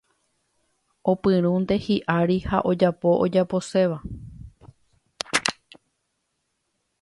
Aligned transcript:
Opyrũnte 1.11 1.75
hiʼári 1.85 2.37
ha 2.49 2.57
ojapo 2.71 3.09
ojaposéva. 3.23 3.97